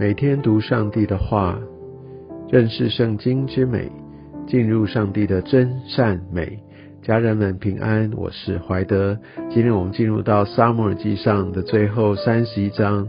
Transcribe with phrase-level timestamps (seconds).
[0.00, 1.60] 每天读上帝的话，
[2.48, 3.92] 认识圣经之美，
[4.46, 6.58] 进入上帝的真善美。
[7.02, 9.18] 家人们平安，我是怀德。
[9.50, 13.08] 今天我们进入到撒母耳记上的最后三十一章，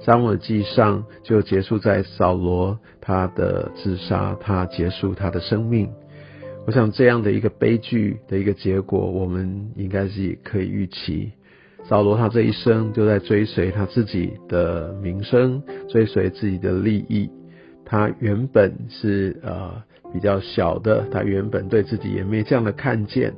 [0.00, 5.90] 撒母耳记上就结束在扫罗他的自杀，他结束他的生命。
[6.66, 11.32] 我想这样的一个悲剧的一个结果，我们应该是可以预期。
[11.90, 17.28] 扫罗他这一生就在追随他自己的名声，追随自己的利益。
[17.84, 23.34] 他原本是呃比较小的，他原本对自己也没这样的看见。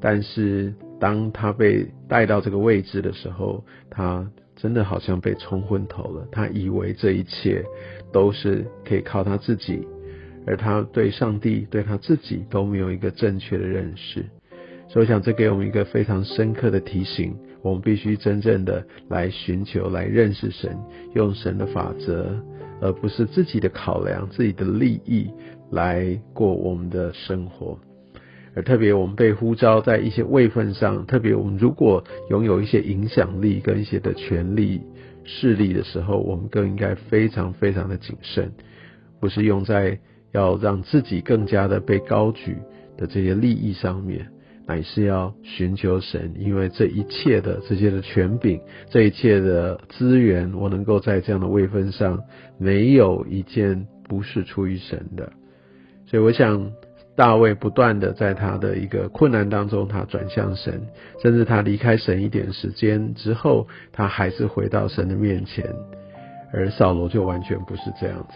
[0.00, 6.28] 但是当他被带到这个位置的时候，他真的好像被冲昏头了。
[6.30, 7.64] 他以为这一切
[8.12, 9.84] 都是可以靠他自己，
[10.46, 14.24] 而他对上帝、对他自己都没有一个正确的认识。
[14.88, 17.34] 所以，我想这给我们一个非常深刻的提醒。
[17.66, 20.78] 我们必须真正的来寻求、来认识神，
[21.16, 22.40] 用神的法则，
[22.80, 25.28] 而不是自己的考量、自己的利益
[25.72, 27.76] 来过我们的生活。
[28.54, 34.80] 而特别我们被呼召在一些位份上，特别我们如果拥有一些影响力跟一些的权力
[35.24, 38.52] 势力的时候，我们更应该非常非常的谨慎，
[39.18, 39.98] 不是用在
[40.30, 42.56] 要让自己更加的被高举
[42.96, 44.28] 的这些利益上面。
[44.66, 52.20] 乃是要寻求神，因为这一切的这些的权柄，这一切的资源，我能够在这样的位分上，
[52.58, 55.32] 没有一件不是出于神的。
[56.06, 56.72] 所以我想，
[57.16, 60.88] 大卫不断的在他的一个困难当中，他转向神，
[61.22, 65.64] 甚至他离开神一点时间之后，他还是回到神的面前。
[66.52, 68.34] 而扫罗就完全不是这样子。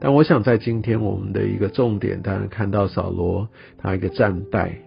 [0.00, 4.78] 但我想在今天我们的一个重点，当然看到扫罗他一个战败。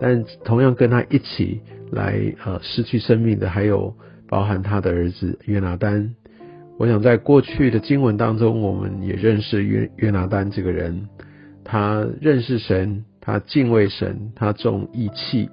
[0.00, 1.60] 但同样跟他一起
[1.90, 3.94] 来呃失去生命的，还有
[4.28, 6.14] 包含他的儿子约拿丹。
[6.78, 11.08] 我想在过去的经文当中，我们也认识约约拿丹这个人。
[11.64, 15.50] 他认识神，他敬畏神，他重义气，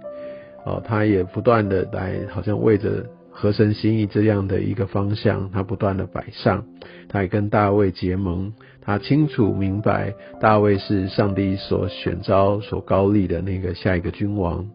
[0.66, 3.06] 哦，他也不断的来，好像为着
[3.38, 6.64] 合神心意这样的一个方向，他不断的摆上。
[7.10, 8.54] 他也跟大卫结盟。
[8.82, 14.68] 他清楚明白大卫是上帝所选召、所高立的那个下一个君王，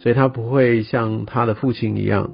[0.00, 2.32] 所以他不会像他的父亲一样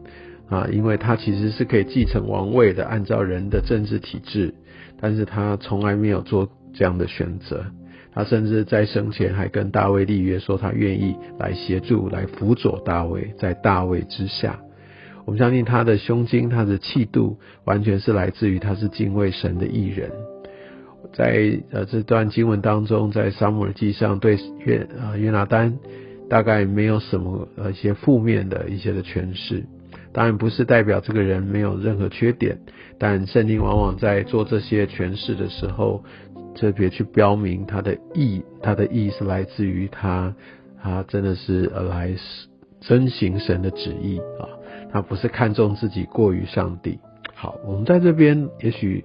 [0.48, 4.54] 啊，因为他其实是可以继承王位的，按照人的政治体制，
[5.00, 7.66] 但是他从来没有做这样的选择。
[8.15, 14.59] 他甚至在生前还跟大卫立约，说他愿意来协助、来辅佐大卫，在大卫之下。
[15.26, 20.10] 我们相信他的胸襟、他的气度，完全是来自于他是敬畏神的艺人。
[21.12, 25.78] 在呃这段经文当中，在撒母耳记上对约啊约拿丹
[26.28, 29.65] 大概没有什么呃一些负面的一些的诠释，
[30.12, 32.59] 当然不是代表这个人没有任何缺点，
[32.98, 36.04] 但圣经往往在做这些诠释的时候，
[36.54, 40.34] 特别去标明他的意，他的意是来自于他
[40.81, 42.15] 他真的是呃来
[42.81, 44.47] 遵行神的旨意啊，
[44.92, 46.98] 他不是看重自己过于上帝。
[47.34, 49.04] 好，我们在这边也许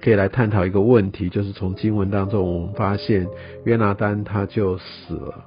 [0.00, 3.26] 可以来探讨一个问题，就是从经文当中我们发现
[3.64, 5.44] 约拿丹他就死了，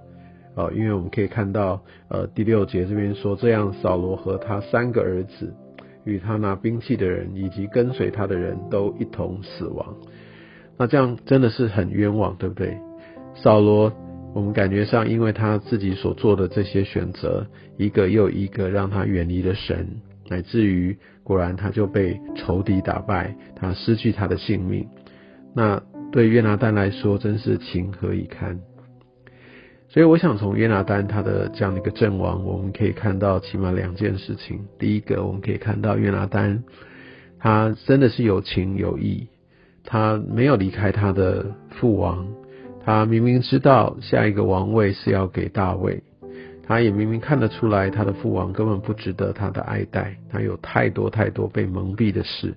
[0.55, 5.53] 呃，因为我们可以看到，呃，第六节这边说，这样扫罗和他三个儿子
[6.03, 9.95] 与他拿兵器的人以及跟随他的人都一同死亡，
[10.77, 12.77] 那这样真的是很冤枉，对不对？
[13.35, 13.93] 扫罗，
[14.35, 17.47] 我们感觉上因为他自己所做的这些选择，
[17.77, 19.87] 一个又一个让他远离了神。
[20.27, 24.89] 乃至于果然他就被仇敌打败，他失去他的性命。
[25.53, 25.81] 那
[26.11, 28.59] 对约拿丹来说真是情何以堪。
[29.87, 34.65] 所以我想从约拿丹他的这样的一个阵亡，我们可以看到起码两件事情。
[34.77, 36.61] 第一个，我们可以看到约拿丹
[37.39, 39.29] 他真的是有情有义，
[39.85, 42.27] 他没有离开他的父王，
[42.85, 46.03] 他明明知道下一个王位是要给大卫。
[46.67, 52.53] 他也明明看得出来，他的父王根本不值得他的爱戴，他有太多太多被蒙蔽的事。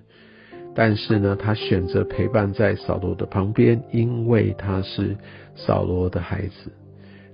[0.75, 5.17] 但是呢，他选择陪伴在扫罗的旁边，因为他是
[5.55, 6.71] 扫罗的孩子。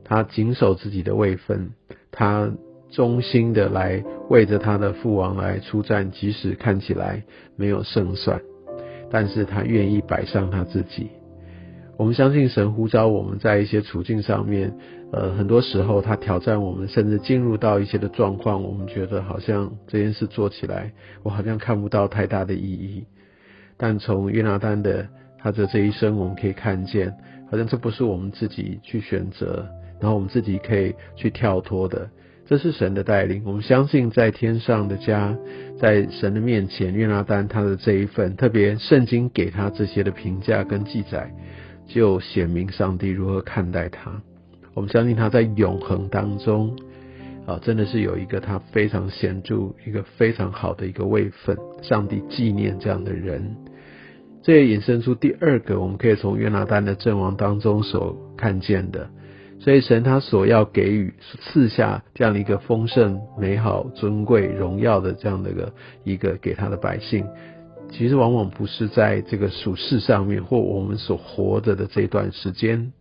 [0.03, 1.71] 他谨守自己的位分，
[2.11, 2.49] 他
[2.91, 7.23] 忠心的来为着他的父王来出战，即使看起来
[7.57, 8.41] 没有胜算，
[9.09, 11.09] 但是他愿意摆上他自己。
[11.97, 14.73] 我们相信神呼召我们在一些处境上面，
[15.13, 20.91] 呃，很多时候他挑战我们，甚至进入到一些的状况，我们觉得好像这件事做起来，
[21.23, 23.05] 我好像看不到太大的意义。
[23.77, 25.07] 但从约拿丹的
[25.37, 27.13] 他的这一生，我们可以看见，
[27.49, 29.65] 好像这不是我们自己去选择，
[30.01, 32.09] 然后我们自己可以去跳脱的。
[32.47, 33.41] 这是神的带领。
[33.43, 35.35] 我们相信在天上的家，
[35.79, 41.33] 在神的面前，约拿丹他的这一份，特别圣经给他这些的评价跟记载，
[41.87, 44.21] 就显明上帝如何看待他。
[44.73, 46.75] 我们相信他在永恒当中，
[47.45, 51.57] 啊，真的是有一个他非常显著、一个非常好的一个位分。
[51.81, 53.55] 上帝纪念这样的人，
[54.43, 59.09] 这也引申出第二个，我们可以从约拿丹的阵亡当中所看见的。
[59.57, 65.73] 所以神他所要给予赐下这样的一个丰盛、美好、尊贵、荣耀的这样的一个
[66.03, 67.25] 一个给他的百姓，
[67.91, 72.91] 其实往往不是在这个属世上面，或我们所活着的这段时间。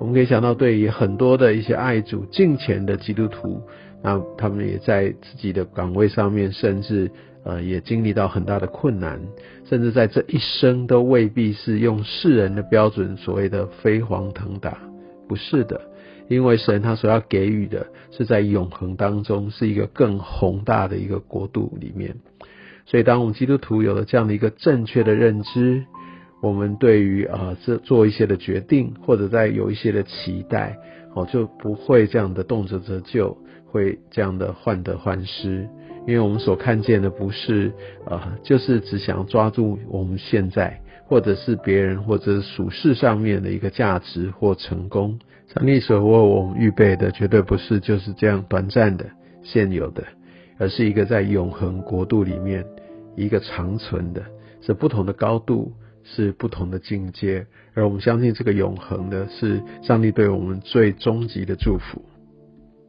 [0.00, 3.60] 我们可以想到，对于很多的一些爱主敬虔的基督徒，
[4.02, 7.10] 那他们也在自己的岗位上面，甚至
[7.44, 9.20] 呃也经历到很大的困难，
[9.68, 14.78] 甚至在这一生都未必是用世人的标准所谓的飞黄腾达，
[15.28, 15.80] 不是的，
[16.28, 22.16] 因为神他所要给予的是在永恒当中是一个更宏大的一个国度里面，
[22.86, 25.84] 所以当我们基督徒有了这样的一个正确的认知。
[26.40, 30.76] 我们对于啊这做一些的决定，或者在有一些的期待，
[31.14, 33.34] 哦就不会这样的动辄折旧，
[33.64, 35.66] 会这样的患得患失，
[36.06, 37.72] 因为我们所看见的不是
[38.04, 45.18] 啊，就是只想抓住我们现在，或者是别人或者是属世上面的一个价值或成功。
[45.46, 49.06] 上帝所为我们预备的，绝对不是就是这样短暂的
[49.42, 50.04] 现有的，
[50.58, 52.66] 而是一个在永恒国度里面
[53.16, 54.22] 一个长存的，
[54.60, 55.72] 是不同的高度。
[56.06, 62.02] 是不同的境界，而我们相信这个永恒的是上帝对我们最终极的祝福。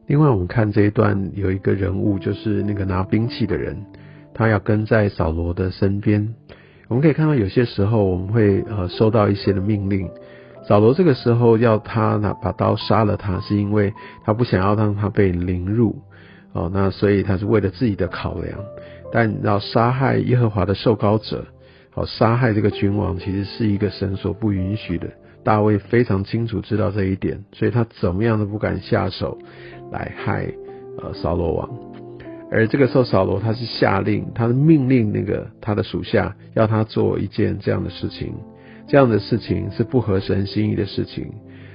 [0.07, 3.85] 另外，我们看这一段有一个人物，就是那个拿兵器的人，
[4.33, 6.35] 他要跟在扫罗的身边。
[6.89, 10.09] 我们可以看到，有些时候我们会呃收到一些的命令，
[10.67, 13.93] 扫罗这个时候要他拿把刀杀了他，是因为
[14.25, 15.95] 他不想要让他被凌辱
[16.55, 18.57] 哦，那所以他是为了自己的考量，
[19.11, 21.45] 但要杀害耶和华的受膏者。
[21.91, 25.09] 好，杀害这个君王其实是一个神所不允许的。
[25.43, 29.37] 大卫非常清楚知道这一点，所以他怎么样都不敢下手
[29.91, 30.49] 来害
[30.97, 31.69] 呃扫罗王。
[32.49, 38.33] 而这个时候，扫罗他是下令，他的命令那个他的属下要他做一件这样的事情，
[38.87, 41.33] 这样的事情是不合神心意的事情。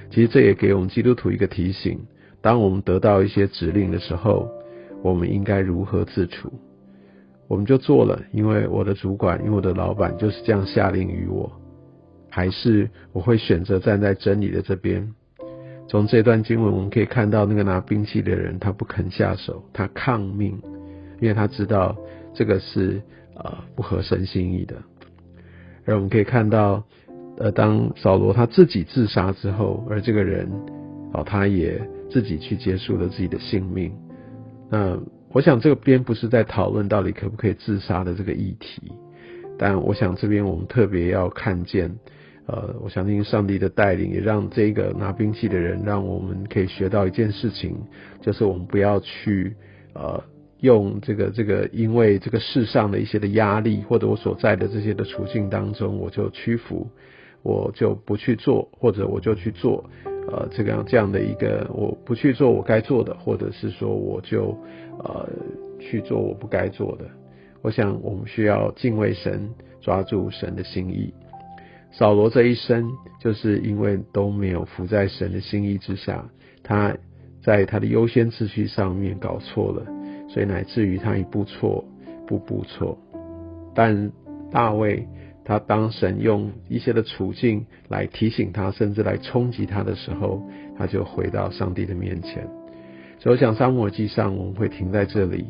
[0.09, 1.99] 其实这也给我们基督徒一个提醒：
[2.41, 4.49] 当我们得到一些指令的时候，
[5.01, 6.51] 我们应该如何自处？
[7.47, 11.51] 我们就做了，因为我的主管，因为我的老板就是这样下令于我，
[12.29, 15.13] 还是我会选择站在真理的这边。
[15.89, 20.57] 从这段经文我们可以看到，那个拿兵器的人他不肯下手，他抗命，
[21.19, 21.97] 因为他知道
[22.33, 23.01] 这个是
[23.35, 24.75] 呃不合神心意的。
[25.85, 26.81] 而我们可以看到，
[27.37, 30.49] 呃，当扫罗他自己自杀之后，而这个人
[31.11, 33.91] 哦，他也自己去结束了自己的性命。
[34.71, 34.97] 那。
[35.33, 38.91] 我想这边不是在讨论到底可不可以自杀的这个议题，
[39.57, 41.89] 但我想这边我们特别要看见，
[42.47, 47.77] 呃，我相信上帝的带领也让这个拿兵器的人，让我们可以学到一件事情，
[48.19, 49.55] 就是我们不要去
[49.93, 50.21] 呃
[50.59, 56.85] 用这个这个因为这个世上的一些的压力或者我所在的这些的处境当中，我就屈服，
[57.41, 59.89] 我就不去做，或者我就去做。
[60.27, 64.55] 呃，这个这样的一个，我不去做我该做的，或者是说我就
[64.99, 65.27] 呃
[65.79, 67.05] 去做我不该做的。
[67.61, 69.49] 我想我们需要敬畏神，
[69.81, 71.13] 抓住神的心意。
[71.91, 76.23] 扫罗这一生就是因为都没有服在神的心意之下，
[76.63, 76.95] 他
[77.41, 79.85] 在他的优先次序上面搞错了，
[80.29, 81.83] 所以乃至于他一步错，
[82.27, 82.97] 步步错。
[83.73, 84.11] 但
[84.51, 85.07] 大卫。
[85.43, 90.41] 他当神用一些的处境来提醒他，甚至来冲击他的时候，
[90.77, 92.47] 他就回到上帝的面前。
[93.19, 95.45] 所以，我想沙漠记上我们会停在这里，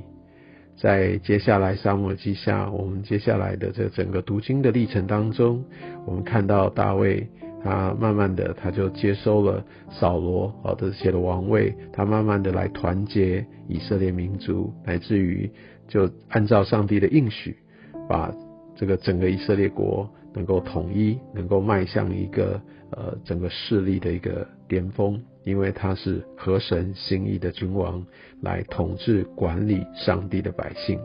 [0.78, 5.64] 在接下来沙漠记下，我们接下来的这整个读经的历程当中，
[6.06, 7.28] 我们看到大卫，
[7.64, 15.50] 他慢慢的他就接收了扫罗啊这些的王位，他慢慢的来团结以色列民族，乃至于
[15.88, 17.56] 就按照上帝的应许，
[18.08, 18.34] 把。
[18.76, 22.60] 这个整个以色列国能够统一，能够迈向一个
[22.92, 28.06] 呃整个势力的一个巅峰，因为他是合神心意的君王，
[28.42, 31.00] 来统治管理上帝的百姓。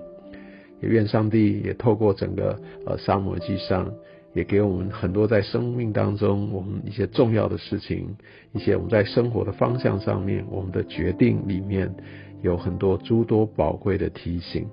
[0.81, 3.91] 也愿上帝也透过整个呃沙漠记上，
[4.35, 8.15] 也给我们很多在生命当中我们一些重要的事情，
[8.53, 11.93] 一些我们在生活的方向上面，我们的决定里面
[12.43, 14.69] 有很多诸多宝贵的提醒。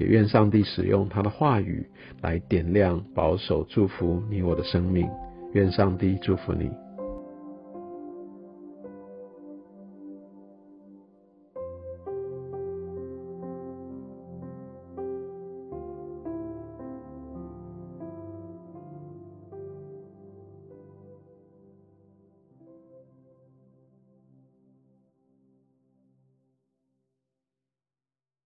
[0.00, 1.86] 也愿上帝使用他的话语
[2.22, 5.06] 来点亮、保守、祝福你我的生命。
[5.52, 6.70] 愿上帝祝福你。